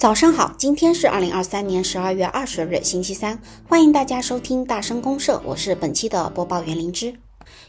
[0.00, 3.38] 早上好，今天是二零二三年十二月二十日，星期三，
[3.68, 7.14] 欢迎大家收听大声公社，我是本期的播报员灵芝。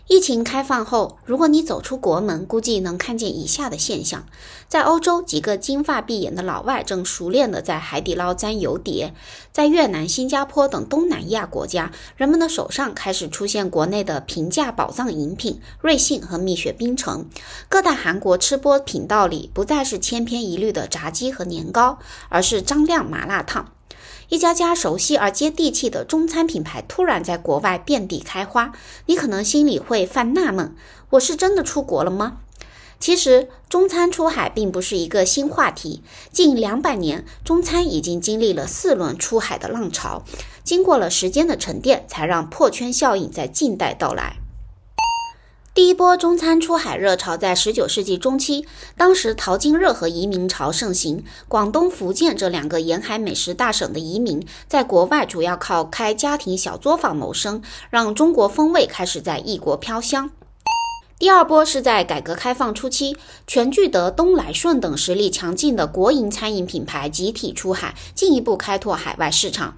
[0.08, 4.26] 疫情开放后，如果你走出国门，估计能看见以下的现象：
[4.68, 9.14] 在欧洲，几个金发碧眼的老外正熟练地在海底捞沾油碟；
[9.54, 17.26] 在越南、新加坡等东南亚国家，人们的手上开始出现国内的平价宝藏饮品瑞幸和蜜雪冰城；
[17.70, 23.72] 各大韩国吃播频道里不再是千篇一律的炸鸡和年糕，而是张亮麻辣烫。
[24.32, 28.72] 一家家熟悉而接地气的中餐品牌突然在国外遍地开花，
[29.08, 30.74] 你可能心里会犯纳闷：
[31.10, 32.38] 我是真的出国了吗？
[32.98, 40.24] 其实，中餐出海并不是一个新话题，近两百年，中餐已经经历了四轮出海的浪潮，
[40.64, 44.38] 经过了时间的沉淀，才让破圈效应在近代到来。
[45.74, 48.66] 第一波中餐出海热潮在十九世纪中期，
[48.98, 60.30] 当时淘金热和移民潮盛行，广东、福建这两个沿海美食大省的移民在国外主要靠开家庭小作坊谋生，让中国风味开始在异国飘香。
[61.18, 63.16] 第二波是在改革开放初期，
[63.48, 69.78] 全聚德、东来顺等实力强劲的国营餐饮品牌集体出海，进一步开拓海外市场。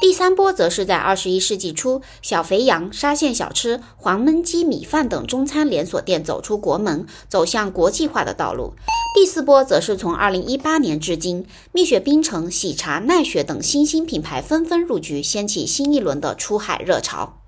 [0.00, 8.74] 第三波则是在二十一世纪初，小肥羊、沙县小吃、黄焖鸡米饭等中餐连锁店走出国门，走向国际化的道路。
[9.14, 17.38] 第四波则是从二零一八年至今，蜜雪冰城、喜茶、奈雪等新兴品牌纷纷入局，掀起新一轮的出海热潮。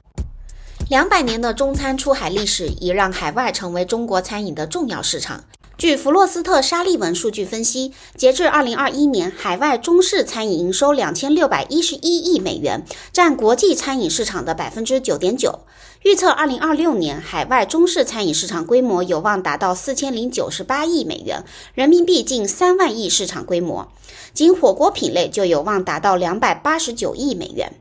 [0.88, 5.44] 两百年的中餐出海历史，已让海外成为中国餐饮的重要市场。
[5.78, 12.82] 据弗洛斯特沙利文数据分析，截至二零二一年，海外中式餐饮营收两千六百一十一亿美元，
[13.12, 15.60] 占国际餐饮市场的百分之九点九。
[16.02, 23.92] 预测二零二六年，海外中式餐饮市场规模有望达到四千零九十八亿美元，人民币近三万亿市场规模。
[24.32, 27.74] 仅火锅品类就有望达到两百八十九亿美元。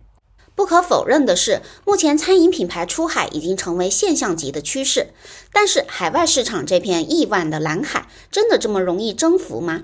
[0.55, 5.09] 不可否认的是，目前餐饮品牌出海已经成为现象级的趋势。
[5.51, 9.83] 但是，海外市场这片亿万的蓝海，真的这么容易征服吗？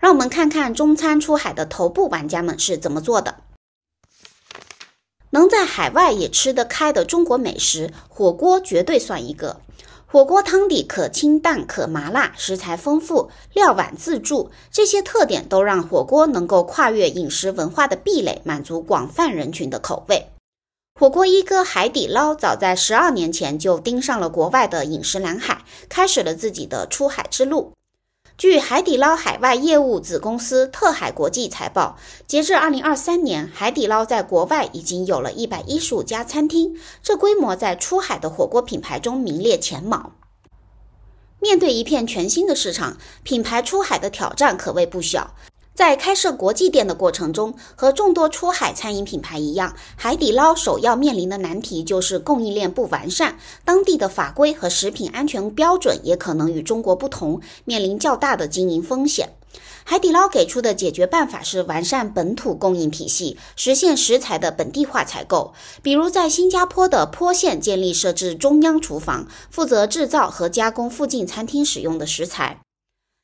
[0.00, 3.36] 让我们看看中餐出海的头部玩家们是怎么做的。
[5.30, 9.60] 能在海外也吃得开的中国美食，火锅绝对算一个。
[10.10, 20.30] 火锅汤底可清淡可麻辣，食材丰富，料碗自助，这些特点都让火锅能够跨越饮食文化的壁垒，满足广泛人群的口味。
[20.98, 27.74] 火锅一哥海底捞早在十二年前就盯上了国外的饮食蓝海，开始了自己的出海之路。
[28.38, 40.12] 据海底捞海外业务子公司特海国际财报，截至二零二三年，海底捞在国外已经有了一百一十五家餐厅，这规模在出海的火锅品牌中名列前茅。
[41.40, 45.34] 面对一片全新的市场，品牌出海的挑战可谓不小。
[45.78, 59.28] 在开设国际店的过程中，和众多出海餐饮品牌一样，海底捞首要面临的难题就是供应链不完善，当地的法规和食品安全标准也可能与中国不同，面临较大的经营风险。
[59.84, 72.58] 海底捞给出的解决办法是完善本土供应体系，实现食材的本地化采购，比如在新加坡的坡县建立设置中央厨房，负责制造和加工附近餐厅使用的食材。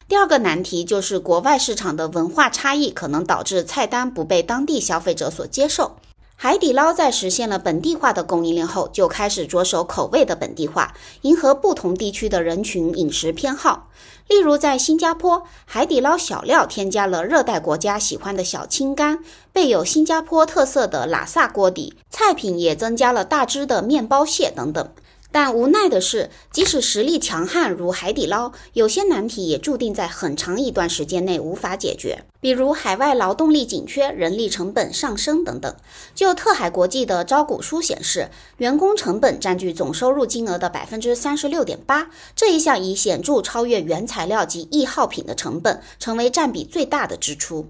[0.07, 5.97] 第二个难题就是国外市场的文化差异可能导致菜单不被当地消费者所接受。
[6.37, 10.93] 海底捞在实现了本地化的供应链后，就开始着手口味的本地化，
[11.23, 13.89] 迎合不同地区的人群饮食偏好。
[14.29, 19.21] 例如，在新加坡，海底捞小料添加了热带国家喜欢的小青柑，
[19.53, 24.91] 备有新加坡特色的拉萨锅底，菜品也增加了大只的面包蟹等等。
[25.35, 32.23] 但无奈的是，即使实力强悍如海底捞，有些难题也注定在很长一段时间内无法解决。
[32.41, 35.75] 比如海外劳动力紧缺、人力成本上升等等。
[36.15, 47.67] 就特海国际的招股书显示，员工成本占据总收入金额的百分之三十六点八，这一项已显著超越原材料及易耗品的成本，成为占比最大的支出。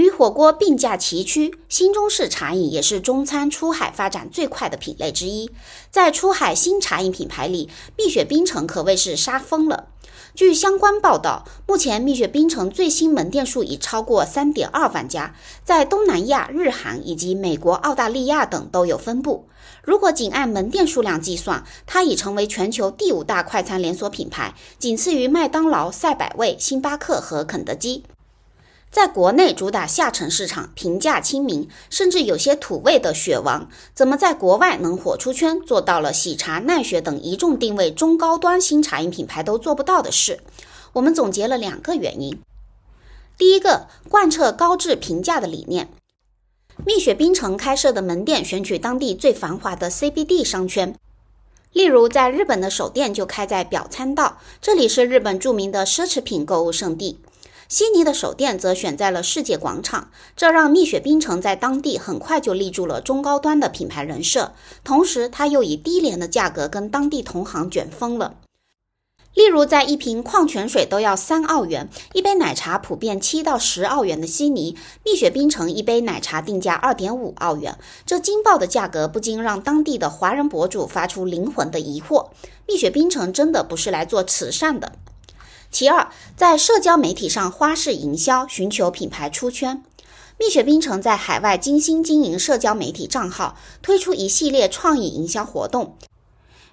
[0.00, 5.50] 与火锅并驾齐驱，新中式茶饮也是中餐出海发展最快的品类之一。
[5.90, 7.68] 在出海新茶饮品牌里，
[7.98, 9.88] 蜜雪冰城可谓是杀疯了。
[10.34, 19.44] 据相关报道，目前蜜雪冰城最新门店数已超过三点二万家，在东南亚、日韩以及美国、澳大利亚等都有分布。
[19.82, 28.04] 如果仅按门店数量计算，它已成为全球第五大快餐连锁品牌，仅次于麦当劳、赛百味、星巴克和肯德基。
[28.90, 40.40] 在国内主打下沉市场，平价亲民，甚至有些土味的雪王，怎么在国外能火出圈，做到了喜茶、奈雪等一众定位中高端新茶饮品牌都做不到的事？
[40.94, 42.36] 我们总结了两个原因。
[43.38, 45.88] 第一个，贯彻高质平价的理念。
[46.84, 50.96] 蜜雪冰城开设的门店选取当地最繁华的 CBD 商圈，
[51.72, 57.20] 例如在日本的首店就开在表参道，这里是日本著名的奢侈品购物圣地。
[57.70, 64.54] 悉尼的首店则选在了世界广场，这让蜜雪冰城在当地很快就立住了中高端的品牌人设。
[64.82, 68.34] 同时，它又以低廉的价格跟当地同行卷疯了。
[69.34, 82.30] 例如，在一瓶矿泉水都要三澳元，一杯奶茶普遍七到十澳元的悉尼，蜜雪冰城一杯奶茶定价二点五澳元，这惊爆的价格不禁让当地的华人博主发出灵魂的疑惑：
[82.66, 84.94] 蜜雪冰城真的不是来做慈善的？
[85.70, 89.82] 其二，在社交媒体上花式营销，寻求品牌出圈。
[90.38, 95.96] 蜜雪冰城在海外精心经营社交媒体账号，推出一系列创意营销活动。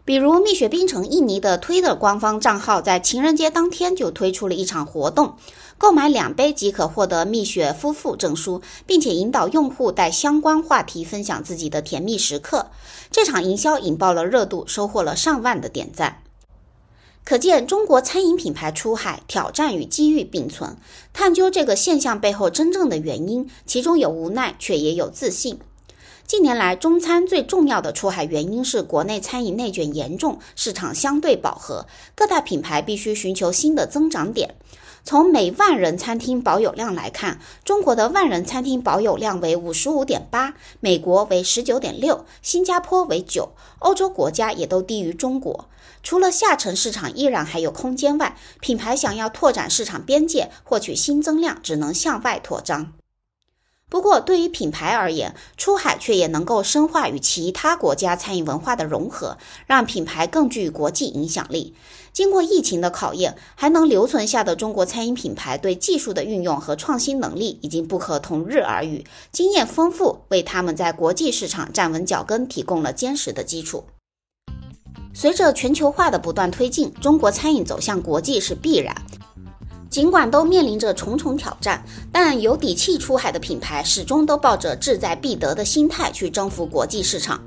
[0.05, 5.35] 比如，蜜雪冰城印尼的推特官方账号在情人节当天就推出了一场活动，
[5.77, 12.67] 购买两杯即可获得蜜雪夫妇证书，并且引导用户带相关话题分享自己的甜蜜时刻。
[13.11, 16.21] 这场营销引爆了热度，收获了上万的点赞。
[17.27, 20.77] 可见，中国餐饮品牌出海挑战与机遇并存。
[21.11, 25.59] 探究这个现象背后真正的原因，其中有无奈，却也有自信。
[26.25, 31.85] 近年来，中餐最重要的出海原因是国内餐饮内卷严重，市场相对饱和，
[32.15, 34.55] 各大品牌必须寻求新的增长点。
[35.07, 45.69] 从每万人餐厅保有量来看，中国的万人餐厅保有量为五十五点八，美国为十九点六，新加坡为九，欧洲国家也都低于中国。
[46.03, 52.91] 除了下沉市场依然还有空间外，品牌想要拓展市场边界，获取新增量，只能向外扩张。
[53.89, 61.73] 不过，对于品牌而言，出海却也能够深化与其他国家餐饮文化的融合，让品牌更具国际影响力。
[62.11, 73.85] 经过疫情的考验，还能留存下的中国餐饮品牌对技术的运用和创新能力已经不可同日而语，经验丰富，为他们在国际市场站稳脚跟提供了坚实的基础。
[75.13, 78.93] 随着全球化的不断推进，中国餐饮走向国际是必然。
[79.89, 87.41] 尽管都面临着重重挑战，但有底气出海的品牌始终都抱着志在必得的心态去征服国际市场。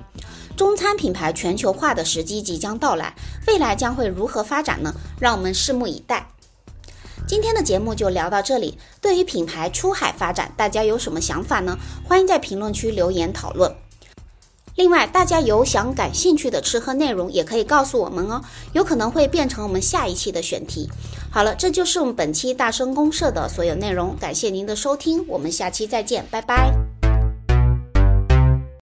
[0.57, 3.15] 中餐品牌全球化的时机即将到来，
[3.47, 4.93] 未来将会如何发展呢？
[5.19, 6.29] 让我们拭目以待。
[7.27, 8.77] 今天的节目就聊到这里。
[9.01, 11.79] 对于品牌出海发展，大家有什么想法呢？
[12.05, 13.73] 欢迎在评论区留言讨论。
[14.81, 18.41] 另外，大家有想感兴趣的吃喝内容，也可以告诉我们哦，
[18.73, 20.89] 有可能会变成我们下一期的选题。
[21.31, 26.90] 好了，这就是我们本期大声公社的所有内容，感谢您的收听，我们下期再见，拜拜。